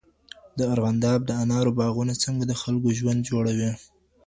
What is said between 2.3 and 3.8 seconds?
د خلګو ژوند جوړوي؟